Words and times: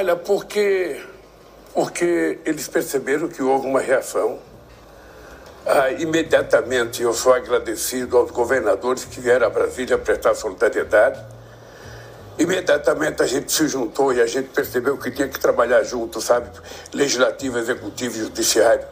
Olha, 0.00 0.16
porque, 0.16 0.98
porque 1.74 2.38
eles 2.46 2.66
perceberam 2.66 3.28
que 3.28 3.42
houve 3.42 3.66
uma 3.66 3.80
reação. 3.80 4.38
Ah, 5.66 5.90
imediatamente 5.90 7.02
eu 7.02 7.12
sou 7.12 7.34
agradecido 7.34 8.16
aos 8.16 8.30
governadores 8.30 9.04
que 9.04 9.20
vieram 9.20 9.46
a 9.46 9.50
Brasília 9.50 9.98
prestar 9.98 10.34
solidariedade. 10.34 11.22
Imediatamente 12.38 13.22
a 13.22 13.26
gente 13.26 13.52
se 13.52 13.68
juntou 13.68 14.10
e 14.14 14.22
a 14.22 14.26
gente 14.26 14.48
percebeu 14.48 14.96
que 14.96 15.10
tinha 15.10 15.28
que 15.28 15.38
trabalhar 15.38 15.82
junto, 15.82 16.18
sabe? 16.18 16.48
Legislativo, 16.94 17.58
executivo 17.58 18.16
e 18.16 18.20
judiciário. 18.20 18.86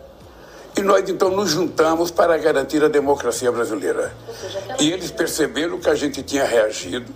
E 0.77 0.83
nós 0.83 1.09
então 1.09 1.31
nos 1.31 1.49
juntamos 1.49 2.11
para 2.11 2.37
garantir 2.37 2.85
a 2.85 2.89
democracia 2.89 3.51
brasileira. 3.51 4.13
E 4.79 4.93
eles 4.93 5.11
perceberam 5.11 5.79
que 5.79 5.89
a 5.89 5.95
gente 5.95 6.23
tinha 6.23 6.45
reagido, 6.45 7.11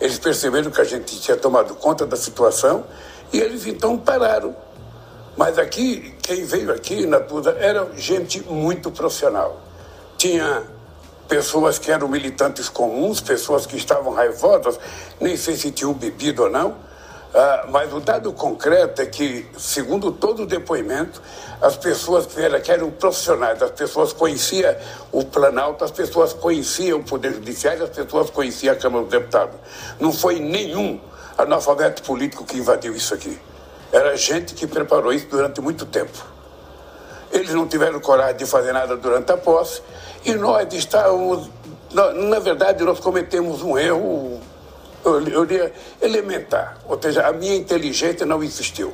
eles 0.00 0.18
perceberam 0.18 0.68
que 0.68 0.80
a 0.80 0.84
gente 0.84 1.20
tinha 1.20 1.36
tomado 1.36 1.76
conta 1.76 2.04
da 2.04 2.16
situação 2.16 2.84
e 3.32 3.40
eles 3.40 3.66
então 3.66 3.98
pararam. 3.98 4.54
Mas 5.36 5.58
aqui, 5.58 6.14
quem 6.22 6.44
veio 6.44 6.72
aqui 6.72 7.06
na 7.06 7.20
Tusa 7.20 7.56
era 7.58 7.86
gente 7.94 8.40
muito 8.42 8.90
profissional. 8.90 9.60
Tinha 10.16 10.62
pessoas 11.28 11.78
que 11.78 11.90
eram 11.90 12.08
militantes 12.08 12.68
comuns, 12.68 13.20
pessoas 13.20 13.66
que 13.66 13.76
estavam 13.76 14.14
raivosas, 14.14 14.78
nem 15.20 15.36
sei 15.36 15.56
se 15.56 15.70
tinham 15.70 15.92
bebido 15.92 16.44
ou 16.44 16.50
não. 16.50 16.86
Ah, 17.34 17.66
mas 17.68 17.92
o 17.92 18.00
dado 18.00 18.32
concreto 18.32 19.02
é 19.02 19.06
que, 19.06 19.46
segundo 19.58 20.10
todo 20.10 20.44
o 20.44 20.46
depoimento, 20.46 21.20
as 21.60 21.76
pessoas 21.76 22.24
que 22.24 22.40
eram, 22.40 22.60
que 22.60 22.72
eram 22.72 22.90
profissionais, 22.90 23.62
as 23.62 23.72
pessoas 23.72 24.12
conheciam 24.14 24.74
o 25.12 25.22
Planalto, 25.22 25.84
as 25.84 25.90
pessoas 25.90 26.32
conheciam 26.32 27.00
o 27.00 27.04
Poder 27.04 27.34
Judiciário, 27.34 27.84
as 27.84 27.90
pessoas 27.90 28.30
conheciam 28.30 28.72
a 28.72 28.76
Câmara 28.78 29.02
dos 29.04 29.10
Deputados. 29.10 29.56
Não 30.00 30.12
foi 30.14 30.40
nenhum 30.40 30.98
analfabeto 31.36 32.02
político 32.02 32.44
que 32.44 32.58
invadiu 32.58 32.94
isso 32.94 33.14
aqui. 33.14 33.38
Era 33.92 34.16
gente 34.16 34.54
que 34.54 34.66
preparou 34.66 35.12
isso 35.12 35.26
durante 35.26 35.60
muito 35.60 35.86
tempo. 35.86 36.24
Eles 37.30 37.52
não 37.52 37.66
tiveram 37.66 38.00
coragem 38.00 38.36
de 38.36 38.46
fazer 38.46 38.72
nada 38.72 38.96
durante 38.96 39.30
a 39.32 39.36
posse 39.36 39.82
e 40.24 40.34
nós 40.34 40.72
estávamos. 40.72 41.50
Na 41.92 42.38
verdade, 42.38 42.82
nós 42.84 43.00
cometemos 43.00 43.62
um 43.62 43.78
erro, 43.78 44.40
eu 45.04 45.46
diria, 45.46 45.72
elementar. 46.00 46.78
Ou 46.86 47.00
seja, 47.00 47.26
a 47.26 47.32
minha 47.32 47.54
inteligência 47.54 48.26
não 48.26 48.42
existiu. 48.42 48.92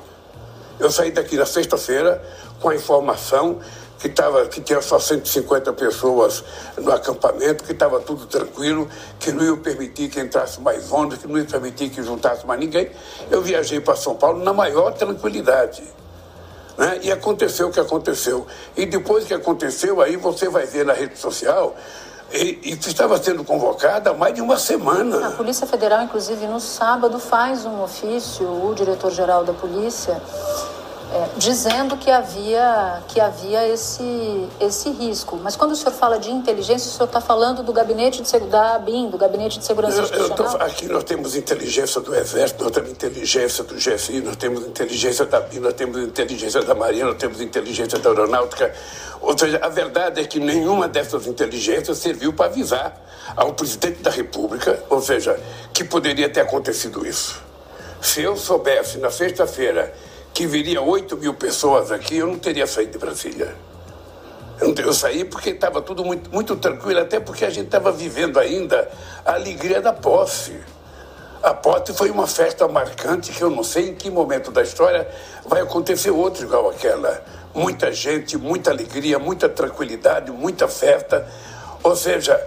Eu 0.79 0.91
saí 0.91 1.11
daqui 1.11 1.37
na 1.37 1.47
sexta-feira 1.47 2.23
com 2.61 2.69
a 2.69 2.75
informação 2.75 3.59
que, 4.03 4.08
tava, 4.08 4.45
que 4.47 4.61
tinha 4.61 4.83
só 4.83 4.98
150 4.98 5.72
pessoas 5.75 6.42
no 6.77 6.91
acampamento, 6.91 7.62
que 7.62 7.70
estava 7.70 8.00
tudo 8.00 8.27
tranquilo, 8.27 8.89
que 9.20 9.31
não 9.31 9.44
ia 9.44 9.56
permitir 9.56 10.09
que 10.09 10.19
entrasse 10.19 10.61
mais 10.61 10.91
ônibus, 10.91 11.19
que 11.19 11.28
não 11.28 11.39
ia 11.39 11.44
permitir 11.44 11.89
que 11.89 12.03
juntasse 12.03 12.44
mais 12.44 12.59
ninguém. 12.59 12.91
Eu 13.31 13.41
viajei 13.41 13.78
para 13.81 13.94
São 13.94 14.17
Paulo 14.17 14.42
na 14.42 14.53
maior 14.53 14.92
tranquilidade. 14.94 15.84
Né? 16.77 16.98
E 17.03 17.12
aconteceu 17.12 17.69
o 17.69 17.70
que 17.70 17.78
aconteceu. 17.78 18.44
E 18.77 18.84
depois 18.86 19.25
que 19.25 19.34
aconteceu, 19.34 20.00
aí 20.00 20.16
você 20.16 20.48
vai 20.48 20.66
ver 20.66 20.84
na 20.84 20.94
rede 20.94 21.16
social 21.16 21.77
e, 22.33 22.59
e 22.64 22.72
estava 22.72 23.22
sendo 23.22 23.44
convocada 23.44 24.11
há 24.11 24.14
mais 24.14 24.34
de 24.34 24.41
uma 24.41 24.59
semana. 24.59 25.28
A 25.28 25.31
Polícia 25.31 25.64
Federal, 25.64 26.03
inclusive, 26.03 26.44
no 26.48 26.59
sábado 26.59 27.20
faz 27.20 27.64
um 27.64 27.81
ofício, 27.81 28.48
o 28.48 28.75
diretor-geral 28.75 29.44
da 29.44 29.53
polícia, 29.53 30.20
é, 31.15 31.29
dizendo 31.37 31.95
que 31.99 32.11
havia, 32.11 33.03
que 33.09 33.21
havia 33.21 33.69
esse, 33.69 34.49
esse 34.59 34.91
risco. 34.91 35.39
Mas 35.43 35.55
quando 35.55 35.73
o 35.73 35.77
senhor 35.77 35.93
fala 35.93 36.19
de 36.19 36.31
inteligência, 36.31 36.89
o 36.89 36.93
senhor 36.93 37.05
está 37.05 37.21
falando 37.21 37.63
do 37.63 37.71
gabinete 37.71 38.23
de, 38.23 38.41
da 38.47 38.77
ABIN, 38.77 39.11
do 39.11 39.19
Gabinete 39.19 39.59
de 39.59 39.65
Segurança 39.67 39.99
eu, 39.99 40.05
Institucional? 40.05 40.53
Eu 40.55 40.59
tô, 40.59 40.65
aqui 40.65 40.89
nós 40.89 41.05
temos 41.05 41.37
inteligência 41.37 42.01
do 42.01 42.15
Exército, 42.15 42.65
nós 42.65 42.72
temos 42.72 42.91
inteligência 42.91 43.62
do 43.62 43.75
GFI, 43.75 44.21
nós 44.22 44.37
temos 44.37 44.67
inteligência 44.67 45.27
da 45.27 45.37
ABIN, 45.37 45.61
nós 45.61 45.75
temos 45.75 46.01
inteligência 46.01 46.62
da 46.62 46.75
Marinha, 46.75 47.05
nós 47.05 47.17
temos 47.17 47.43
inteligência 47.43 47.99
da 47.99 48.09
Aeronáutica. 48.09 48.75
Ou 49.21 49.37
seja, 49.37 49.61
a 49.62 49.69
verdade 49.69 50.19
é 50.19 50.25
que 50.25 50.41
nenhuma 50.41 50.89
dessas 50.89 51.27
inteligências 51.27 51.99
serviu 51.99 52.33
para 52.33 52.47
avisar 52.47 52.99
ao 53.37 53.53
presidente 53.53 54.01
da 54.01 54.11
República, 54.11 54.83
ou 54.89 55.03
seja, 55.03 55.39
que 55.75 55.84
poderia 55.84 56.28
ter 56.31 56.41
acontecido 56.41 57.06
isso. 57.06 57.39
Se 58.01 58.22
eu 58.22 58.34
soubesse 58.34 58.97
na 58.97 59.11
sexta-feira 59.11 59.95
que 60.32 60.47
viria 60.47 60.81
8 60.81 61.16
mil 61.16 61.34
pessoas 61.34 61.91
aqui, 61.91 62.16
eu 62.16 62.26
não 62.26 62.38
teria 62.38 62.66
saído 62.66 62.93
de 62.93 62.98
Brasília. 62.98 63.54
Eu, 64.60 64.93
saí 64.93 65.25
porque 65.25 65.50
estava 65.50 65.82
tudo 65.82 66.04
muito, 66.04 66.31
muito 66.31 66.54
tranquilo, 66.56 67.00
até 67.00 67.19
porque 67.19 67.44
a 67.44 67.50
gente 67.50 67.66
estava 67.66 67.91
vivendo 67.91 68.38
ainda 68.38 68.88
a 69.26 69.34
alegria 69.34 69.81
da 69.82 69.92
posse. 69.92 70.56
A 71.42 71.53
posse 71.53 71.92
foi 71.92 72.10
uma 72.10 72.28
festa 72.28 72.69
marcante 72.69 73.32
que 73.32 73.42
eu 73.42 73.50
não 73.50 73.65
sei 73.65 73.88
em 73.88 73.94
que 73.97 74.09
momento 74.09 74.53
da 74.53 74.62
história 74.62 75.09
vai 75.44 75.60
acontecer 75.60 76.10
outra 76.10 76.44
igual 76.44 76.71
aquela. 76.71 77.25
Muita 77.53 77.91
gente, 77.91 78.38
muita 78.38 78.71
alegria, 78.71 79.19
muita 79.19 79.48
tranquilidade, 79.48 80.31
muita 80.31 80.69
festa. 80.69 81.28
Ou 81.82 81.97
seja, 81.97 82.41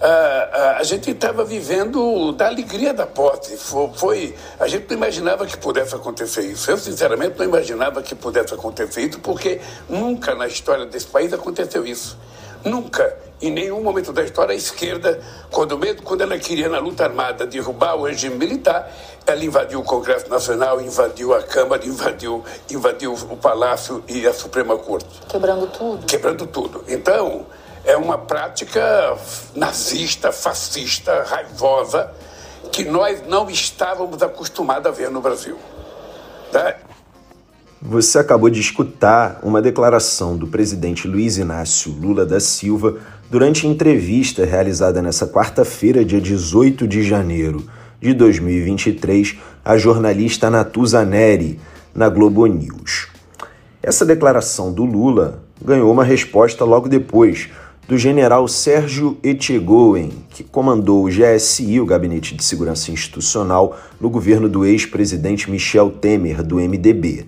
a, 0.00 0.06
a, 0.06 0.78
a 0.78 0.82
gente 0.82 1.10
estava 1.10 1.44
vivendo 1.44 2.32
da 2.32 2.46
alegria 2.46 2.92
da 2.92 3.06
posse. 3.06 3.56
Foi, 3.56 3.90
foi, 3.94 4.34
a 4.58 4.66
gente 4.66 4.88
não 4.88 4.96
imaginava 4.96 5.46
que 5.46 5.56
pudesse 5.56 5.94
acontecer 5.94 6.42
isso. 6.42 6.70
Eu, 6.70 6.78
sinceramente, 6.78 7.38
não 7.38 7.44
imaginava 7.44 8.02
que 8.02 8.14
pudesse 8.14 8.54
acontecer 8.54 9.02
isso, 9.02 9.20
porque 9.20 9.60
nunca 9.88 10.34
na 10.34 10.46
história 10.46 10.86
desse 10.86 11.06
país 11.06 11.32
aconteceu 11.32 11.86
isso. 11.86 12.18
Nunca, 12.64 13.14
em 13.42 13.50
nenhum 13.50 13.82
momento 13.82 14.10
da 14.10 14.22
história, 14.22 14.54
a 14.54 14.56
esquerda, 14.56 15.20
quando 15.50 15.78
mesmo 15.78 16.02
quando 16.02 16.22
ela 16.22 16.38
queria 16.38 16.66
na 16.66 16.78
luta 16.78 17.04
armada 17.04 17.46
derrubar 17.46 17.94
o 17.94 18.04
regime 18.04 18.36
militar, 18.36 18.90
ela 19.26 19.44
invadiu 19.44 19.80
o 19.80 19.84
Congresso 19.84 20.30
Nacional, 20.30 20.80
invadiu 20.80 21.34
a 21.34 21.42
Câmara, 21.42 21.84
invadiu, 21.84 22.42
invadiu 22.70 23.12
o 23.12 23.36
Palácio 23.36 24.02
e 24.08 24.26
a 24.26 24.32
Suprema 24.32 24.78
Corte. 24.78 25.20
Quebrando 25.28 25.66
tudo. 25.66 26.06
Quebrando 26.06 26.46
tudo. 26.46 26.84
Então, 26.88 27.44
é 27.84 27.96
uma 27.96 28.16
prática 28.16 29.16
nazista, 29.54 30.32
fascista, 30.32 31.24
raivosa, 31.26 32.10
que 32.72 32.84
nós 32.84 33.22
não 33.28 33.48
estávamos 33.50 34.22
acostumados 34.22 34.86
a 34.86 34.90
ver 34.90 35.10
no 35.10 35.20
Brasil. 35.20 35.56
Tá? 36.50 36.76
Você 37.80 38.18
acabou 38.18 38.48
de 38.48 38.60
escutar 38.60 39.38
uma 39.42 39.60
declaração 39.60 40.36
do 40.36 40.46
presidente 40.46 41.06
Luiz 41.06 41.36
Inácio 41.36 41.92
Lula 41.92 42.24
da 42.24 42.40
Silva 42.40 42.96
durante 43.30 43.66
entrevista 43.66 44.44
realizada 44.46 45.02
nessa 45.02 45.26
quarta-feira, 45.26 46.04
dia 46.04 46.20
18 46.20 46.88
de 46.88 47.02
janeiro 47.02 47.68
de 48.00 48.14
2023, 48.14 49.36
à 49.62 49.76
jornalista 49.76 50.48
Natuza 50.48 51.04
Neri, 51.04 51.60
na 51.94 52.08
Globo 52.08 52.46
News. 52.46 53.08
Essa 53.82 54.06
declaração 54.06 54.72
do 54.72 54.84
Lula 54.84 55.42
ganhou 55.62 55.92
uma 55.92 56.04
resposta 56.04 56.64
logo 56.64 56.88
depois 56.88 57.50
do 57.86 57.98
general 57.98 58.48
Sérgio 58.48 59.18
Etchegoen, 59.22 60.10
que 60.30 60.42
comandou 60.42 61.04
o 61.04 61.08
GSI, 61.08 61.80
o 61.80 61.86
Gabinete 61.86 62.34
de 62.34 62.42
Segurança 62.42 62.90
Institucional, 62.90 63.76
no 64.00 64.08
governo 64.08 64.48
do 64.48 64.64
ex-presidente 64.64 65.50
Michel 65.50 65.90
Temer, 65.90 66.42
do 66.42 66.56
MDB. 66.56 67.26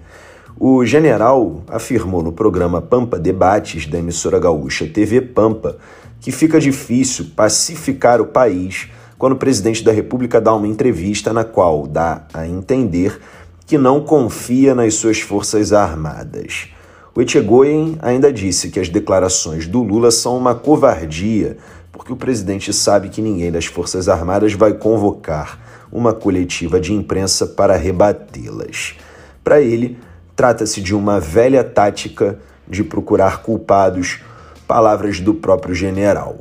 O 0.59 0.83
general 0.87 1.63
afirmou 1.69 2.23
no 2.23 2.33
programa 2.33 2.81
Pampa 2.81 3.19
Debates 3.19 3.87
da 3.87 3.99
emissora 3.99 4.39
gaúcha 4.39 4.87
TV 4.87 5.21
Pampa 5.21 5.77
que 6.21 6.33
fica 6.33 6.59
difícil 6.59 7.27
pacificar 7.37 8.23
o 8.23 8.27
país 8.27 8.89
quando 9.19 9.35
o 9.35 9.39
presidente 9.39 9.85
da 9.85 9.93
República 9.93 10.41
dá 10.41 10.55
uma 10.55 10.67
entrevista 10.67 11.35
na 11.35 11.45
qual 11.45 11.87
dá 11.87 12.27
a 12.33 12.47
entender 12.47 13.21
que 13.67 13.77
não 13.77 14.01
confia 14.01 14.75
nas 14.75 14.95
suas 14.95 15.21
forças 15.21 15.75
armadas. 15.75 16.69
O 17.17 17.23
Etchegoyen 17.23 17.97
ainda 18.03 18.31
disse 18.31 18.69
que 18.69 18.79
as 18.79 18.91
declarações 18.91 19.67
do 19.67 19.83
Lula 19.83 20.11
são 20.11 20.37
uma 20.37 20.55
covardia, 20.55 21.57
porque 21.91 22.13
o 22.13 22.17
presidente 22.17 22.75
sabe 22.75 23.09
que 23.09 23.23
ninguém 23.23 23.51
das 23.51 23.65
Forças 23.65 24.07
Armadas 24.07 24.53
vai 24.53 24.75
convocar 24.75 25.89
uma 25.91 26.13
coletiva 26.13 26.79
de 26.79 26.93
imprensa 26.93 27.47
para 27.47 27.75
rebatê-las. 27.75 28.97
Para 29.43 29.63
ele, 29.63 29.97
trata-se 30.37 30.83
de 30.83 30.95
uma 30.95 31.19
velha 31.19 31.65
tática 31.65 32.39
de 32.69 32.85
procurar 32.85 33.41
culpados, 33.41 34.21
palavras 34.69 35.19
do 35.19 35.33
próprio 35.33 35.75
general. 35.75 36.41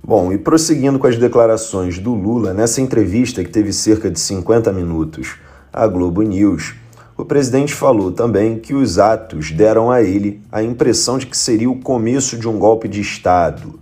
Bom, 0.00 0.32
e 0.32 0.38
prosseguindo 0.38 1.00
com 1.00 1.08
as 1.08 1.16
declarações 1.16 1.98
do 1.98 2.14
Lula, 2.14 2.54
nessa 2.54 2.80
entrevista 2.80 3.42
que 3.42 3.50
teve 3.50 3.72
cerca 3.72 4.08
de 4.08 4.20
50 4.20 4.72
minutos 4.72 5.34
à 5.72 5.86
Globo 5.86 6.22
News, 6.22 6.74
o 7.16 7.24
presidente 7.24 7.74
falou 7.74 8.10
também 8.12 8.58
que 8.58 8.74
os 8.74 8.98
atos 8.98 9.50
deram 9.50 9.90
a 9.90 10.02
ele 10.02 10.40
a 10.50 10.62
impressão 10.62 11.18
de 11.18 11.26
que 11.26 11.36
seria 11.36 11.70
o 11.70 11.80
começo 11.80 12.36
de 12.36 12.48
um 12.48 12.58
golpe 12.58 12.88
de 12.88 13.00
Estado. 13.00 13.78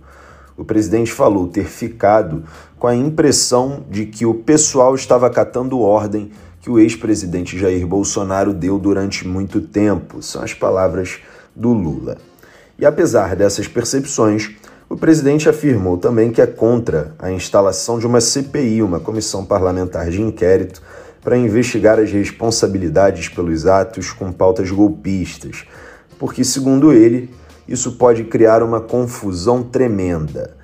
O 0.57 0.65
presidente 0.65 1.11
falou 1.11 1.47
ter 1.47 1.65
ficado 1.65 2.43
com 2.77 2.85
a 2.85 2.95
impressão 2.95 3.85
de 3.89 4.05
que 4.05 4.25
o 4.25 4.33
pessoal 4.33 4.93
estava 4.93 5.27
acatando 5.27 5.79
ordem 5.79 6.31
que 6.61 6.69
o 6.69 6.77
ex-presidente 6.77 7.57
Jair 7.57 7.87
Bolsonaro 7.87 8.53
deu 8.53 8.77
durante 8.77 9.25
muito 9.25 9.61
tempo. 9.61 10.21
São 10.21 10.43
as 10.43 10.53
palavras 10.53 11.19
do 11.55 11.71
Lula. 11.71 12.17
E 12.77 12.85
apesar 12.85 13.35
dessas 13.35 13.67
percepções, 13.67 14.51
O 14.89 14.97
presidente 14.97 15.47
afirmou 15.47 15.97
também 15.97 16.31
que 16.31 16.41
é 16.41 16.47
contra 16.47 17.13
a 17.19 17.31
instalação 17.31 17.99
de 17.99 18.07
uma 18.07 18.19
CPI, 18.19 18.81
uma 18.81 18.99
comissão 18.99 19.45
parlamentar 19.45 20.09
de 20.09 20.19
inquérito, 20.19 20.81
para 21.21 21.37
investigar 21.37 21.99
as 21.99 22.11
responsabilidades 22.11 23.29
pelos 23.29 23.65
atos 23.65 24.11
com 24.11 24.31
pautas 24.31 24.71
golpistas, 24.71 25.65
porque, 26.17 26.43
segundo 26.43 26.91
ele, 26.91 27.29
isso 27.67 27.93
pode 27.93 28.23
criar 28.23 28.63
uma 28.63 28.81
confusão 28.81 29.61
tremenda. 29.61 30.57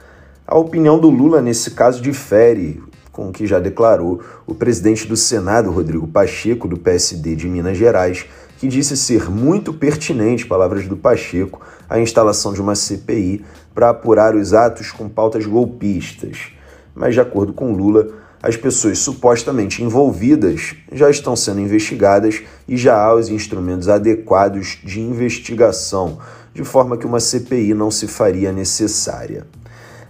A 0.47 0.57
opinião 0.57 0.99
do 0.99 1.09
Lula 1.09 1.41
nesse 1.41 1.71
caso 1.71 2.01
difere 2.01 2.81
com 3.11 3.29
o 3.29 3.31
que 3.31 3.47
já 3.47 3.59
declarou 3.59 4.21
o 4.45 4.53
presidente 4.53 5.07
do 5.07 5.15
Senado, 5.15 5.71
Rodrigo 5.71 6.05
Pacheco, 6.05 6.67
do 6.67 6.77
PSD 6.77 7.35
de 7.35 7.47
Minas 7.47 7.77
Gerais, 7.77 8.25
que 8.57 8.67
disse 8.67 8.97
ser 8.97 9.29
muito 9.29 9.73
pertinente, 9.73 10.45
palavras 10.45 10.85
do 10.85 10.97
Pacheco, 10.97 11.61
a 11.89 11.99
instalação 11.99 12.51
de 12.51 12.61
uma 12.61 12.75
CPI 12.75 13.45
para 13.73 13.89
apurar 13.89 14.35
os 14.35 14.53
atos 14.53 14.91
com 14.91 15.07
pautas 15.07 15.45
golpistas. 15.45 16.49
Mas, 16.93 17.13
de 17.13 17.21
acordo 17.21 17.53
com 17.53 17.73
Lula, 17.73 18.07
as 18.45 18.55
pessoas 18.55 18.99
supostamente 18.99 19.81
envolvidas 19.81 20.75
já 20.91 21.09
estão 21.09 21.35
sendo 21.35 21.61
investigadas 21.61 22.43
e 22.67 22.77
já 22.77 22.95
há 22.95 23.15
os 23.15 23.27
instrumentos 23.27 23.89
adequados 23.89 24.77
de 24.83 25.01
investigação, 25.01 26.19
de 26.53 26.63
forma 26.63 26.95
que 26.95 27.07
uma 27.07 27.19
CPI 27.19 27.73
não 27.73 27.89
se 27.89 28.05
faria 28.05 28.51
necessária. 28.51 29.47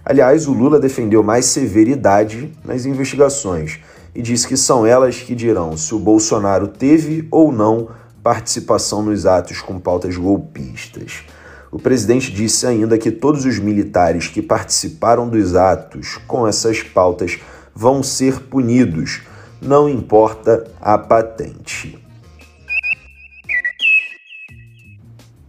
Aliás, 0.04 0.46
o 0.46 0.52
Lula 0.52 0.78
defendeu 0.78 1.22
mais 1.22 1.46
severidade 1.46 2.52
nas 2.62 2.84
investigações 2.84 3.80
e 4.14 4.20
disse 4.20 4.46
que 4.46 4.56
são 4.58 4.84
elas 4.84 5.16
que 5.16 5.34
dirão 5.34 5.74
se 5.74 5.94
o 5.94 5.98
Bolsonaro 5.98 6.68
teve 6.68 7.26
ou 7.30 7.50
não 7.50 7.88
participação 8.22 9.02
nos 9.02 9.24
atos 9.24 9.62
com 9.62 9.78
pautas 9.78 10.14
golpistas. 10.14 11.24
O 11.72 11.78
presidente 11.78 12.30
disse 12.30 12.66
ainda 12.66 12.98
que 12.98 13.10
todos 13.10 13.46
os 13.46 13.58
militares 13.58 14.28
que 14.28 14.42
participaram 14.42 15.26
dos 15.26 15.54
atos 15.56 16.18
com 16.26 16.46
essas 16.46 16.82
pautas 16.82 17.38
vão 17.76 18.02
ser 18.02 18.40
punidos, 18.40 19.20
não 19.60 19.86
importa 19.86 20.66
a 20.80 20.96
patente. 20.96 21.98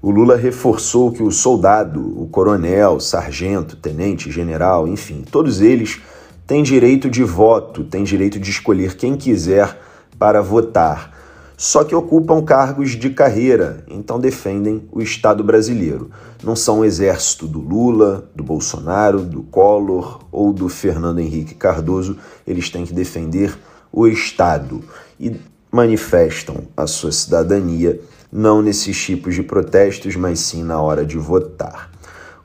O 0.01 0.11
Lula 0.11 0.35
reforçou 0.35 1.13
que 1.13 1.23
o 1.23 1.31
soldado, 1.31 2.21
o 2.21 2.27
coronel, 2.27 2.99
sargento, 2.99 3.77
tenente, 3.77 4.29
general, 4.29 4.89
enfim, 4.89 5.23
todos 5.29 5.61
eles 5.61 6.01
têm 6.45 6.63
direito 6.63 7.09
de 7.09 7.23
voto, 7.23 7.85
têm 7.85 8.03
direito 8.03 8.37
de 8.37 8.51
escolher 8.51 8.97
quem 8.97 9.15
quiser 9.15 9.79
para 10.19 10.41
votar 10.41 11.16
só 11.57 11.83
que 11.83 11.95
ocupam 11.95 12.39
cargos 12.43 12.91
de 12.91 13.09
carreira, 13.09 13.83
então 13.89 14.19
defendem 14.19 14.87
o 14.91 15.01
Estado 15.01 15.43
brasileiro. 15.43 16.11
Não 16.43 16.55
são 16.55 16.81
o 16.81 16.85
exército 16.85 17.47
do 17.47 17.59
Lula, 17.59 18.29
do 18.35 18.43
Bolsonaro, 18.43 19.21
do 19.21 19.41
Collor 19.41 20.19
ou 20.31 20.53
do 20.53 20.69
Fernando 20.69 21.17
Henrique 21.17 21.55
Cardoso, 21.55 22.15
eles 22.45 22.69
têm 22.69 22.85
que 22.85 22.93
defender 22.93 23.57
o 23.91 24.07
Estado 24.07 24.83
e 25.19 25.35
manifestam 25.71 26.67
a 26.77 26.85
sua 26.85 27.11
cidadania 27.11 27.99
não 28.31 28.61
nesses 28.61 28.95
tipos 28.95 29.33
de 29.33 29.41
protestos, 29.41 30.15
mas 30.15 30.39
sim 30.39 30.63
na 30.63 30.79
hora 30.79 31.03
de 31.03 31.17
votar. 31.17 31.89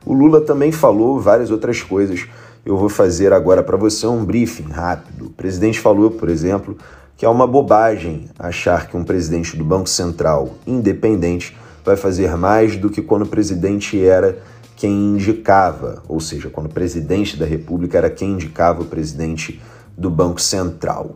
O 0.03 0.11
Lula 0.11 0.41
também 0.41 0.71
falou 0.71 1.19
várias 1.19 1.51
outras 1.51 1.83
coisas. 1.83 2.27
Eu 2.65 2.77
vou 2.77 2.89
fazer 2.89 3.31
agora 3.31 3.61
para 3.61 3.77
você 3.77 4.07
um 4.07 4.25
briefing 4.25 4.71
rápido. 4.71 5.27
O 5.27 5.29
presidente 5.29 5.79
falou, 5.79 6.09
por 6.09 6.29
exemplo, 6.29 6.75
que 7.23 7.25
é 7.25 7.29
uma 7.29 7.47
bobagem 7.47 8.25
achar 8.37 8.89
que 8.89 8.97
um 8.97 9.03
presidente 9.05 9.55
do 9.55 9.63
Banco 9.63 9.87
Central 9.87 10.55
independente 10.67 11.55
vai 11.81 11.95
fazer 11.95 12.35
mais 12.35 12.75
do 12.75 12.89
que 12.89 13.01
quando 13.01 13.21
o 13.21 13.27
presidente 13.27 13.97
era 14.05 14.39
quem 14.75 14.91
indicava, 14.91 16.03
ou 16.09 16.19
seja, 16.19 16.49
quando 16.49 16.65
o 16.65 16.73
presidente 16.73 17.37
da 17.37 17.45
República 17.45 17.97
era 17.97 18.09
quem 18.09 18.31
indicava 18.31 18.81
o 18.81 18.87
presidente 18.87 19.61
do 19.97 20.09
Banco 20.09 20.41
Central. 20.41 21.15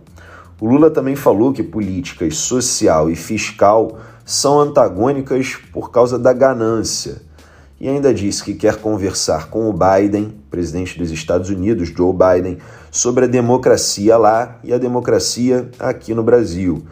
O 0.61 0.65
Lula 0.65 0.89
também 0.89 1.17
falou 1.17 1.51
que 1.51 1.61
políticas 1.61 2.37
social 2.37 3.09
e 3.09 3.15
fiscal 3.17 3.99
são 4.23 4.61
antagônicas 4.61 5.57
por 5.73 5.91
causa 5.91 6.17
da 6.17 6.31
ganância 6.31 7.21
e 7.79 7.87
ainda 7.87 8.13
disse 8.13 8.43
que 8.43 8.53
quer 8.53 8.77
conversar 8.77 9.49
com 9.49 9.69
o 9.69 9.73
Biden, 9.73 10.33
presidente 10.49 10.97
dos 10.97 11.11
Estados 11.11 11.49
Unidos, 11.49 11.89
Joe 11.89 12.13
Biden, 12.13 12.57
sobre 12.89 13.25
a 13.25 13.27
democracia 13.27 14.17
lá 14.17 14.59
e 14.63 14.73
a 14.73 14.77
democracia 14.77 15.69
aqui 15.79 16.13
no 16.13 16.23
Brasil. 16.23 16.83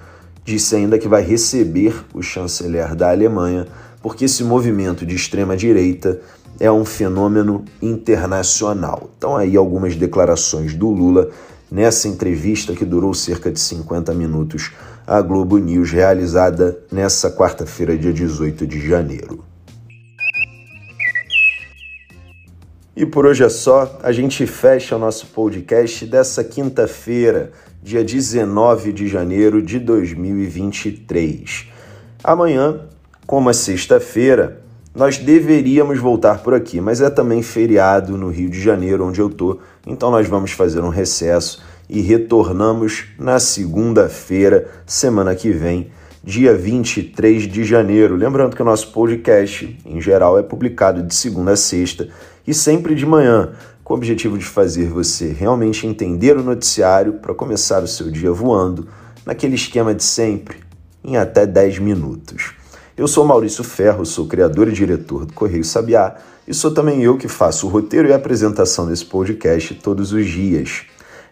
Disse 0.43 0.75
ainda 0.75 0.99
que 0.99 1.07
vai 1.07 1.23
receber 1.23 2.05
o 2.13 2.21
chanceler 2.21 2.95
da 2.95 3.09
Alemanha, 3.09 3.65
porque 4.01 4.25
esse 4.25 4.43
movimento 4.43 5.05
de 5.05 5.15
extrema-direita 5.15 6.21
é 6.59 6.71
um 6.71 6.85
fenômeno 6.85 7.65
internacional. 7.81 9.09
Então, 9.17 9.35
aí 9.35 9.57
algumas 9.57 9.95
declarações 9.95 10.75
do 10.75 10.89
Lula 10.89 11.29
nessa 11.71 12.07
entrevista 12.07 12.73
que 12.73 12.85
durou 12.85 13.13
cerca 13.13 13.51
de 13.51 13.59
50 13.59 14.13
minutos 14.13 14.71
à 15.07 15.19
Globo 15.21 15.57
News, 15.57 15.91
realizada 15.91 16.77
nessa 16.91 17.31
quarta-feira, 17.31 17.97
dia 17.97 18.13
18 18.13 18.67
de 18.67 18.87
janeiro. 18.87 19.54
E 22.95 23.05
por 23.05 23.25
hoje 23.25 23.43
é 23.43 23.49
só, 23.49 23.99
a 24.01 24.13
gente 24.13 24.47
fecha 24.47 24.95
o 24.95 24.99
nosso 24.99 25.27
podcast 25.27 26.05
dessa 26.05 26.45
quinta-feira, 26.45 27.51
dia 27.83 28.01
19 28.01 28.93
de 28.93 29.05
janeiro 29.05 29.61
de 29.61 29.79
2023. 29.79 31.67
Amanhã, 32.23 32.79
como 33.27 33.49
é 33.49 33.53
sexta-feira, 33.53 34.61
nós 34.95 35.17
deveríamos 35.17 35.99
voltar 35.99 36.41
por 36.41 36.53
aqui, 36.53 36.79
mas 36.79 37.01
é 37.01 37.09
também 37.09 37.43
feriado 37.43 38.17
no 38.17 38.29
Rio 38.29 38.49
de 38.49 38.61
Janeiro, 38.61 39.05
onde 39.05 39.19
eu 39.19 39.29
tô, 39.29 39.59
então 39.85 40.09
nós 40.09 40.25
vamos 40.29 40.51
fazer 40.51 40.79
um 40.79 40.87
recesso 40.87 41.61
e 41.89 41.99
retornamos 41.99 43.07
na 43.19 43.39
segunda-feira, 43.39 44.69
semana 44.85 45.35
que 45.35 45.49
vem, 45.49 45.91
dia 46.23 46.55
23 46.55 47.43
de 47.43 47.65
janeiro. 47.65 48.15
Lembrando 48.15 48.55
que 48.55 48.61
o 48.61 48.65
nosso 48.65 48.93
podcast, 48.93 49.77
em 49.85 49.99
geral, 49.99 50.39
é 50.39 50.43
publicado 50.43 51.03
de 51.03 51.13
segunda 51.13 51.51
a 51.51 51.57
sexta 51.57 52.07
e 52.47 52.53
sempre 52.53 52.95
de 52.95 53.05
manhã, 53.05 53.53
com 53.83 53.93
o 53.93 53.97
objetivo 53.97 54.37
de 54.37 54.45
fazer 54.45 54.87
você 54.87 55.27
realmente 55.27 55.85
entender 55.85 56.37
o 56.37 56.43
noticiário 56.43 57.13
para 57.13 57.33
começar 57.33 57.83
o 57.83 57.87
seu 57.87 58.09
dia 58.09 58.31
voando, 58.31 58.87
naquele 59.25 59.55
esquema 59.55 59.93
de 59.93 60.03
sempre, 60.03 60.57
em 61.03 61.17
até 61.17 61.45
10 61.45 61.79
minutos. 61.79 62.53
Eu 62.97 63.07
sou 63.07 63.25
Maurício 63.25 63.63
Ferro, 63.63 64.05
sou 64.05 64.27
criador 64.27 64.69
e 64.69 64.71
diretor 64.71 65.25
do 65.25 65.33
Correio 65.33 65.63
Sabiá 65.63 66.15
e 66.47 66.53
sou 66.53 66.71
também 66.71 67.03
eu 67.03 67.17
que 67.17 67.27
faço 67.27 67.67
o 67.67 67.69
roteiro 67.69 68.07
e 68.07 68.13
a 68.13 68.15
apresentação 68.15 68.87
desse 68.87 69.05
podcast 69.05 69.75
todos 69.75 70.13
os 70.13 70.25
dias. 70.25 70.83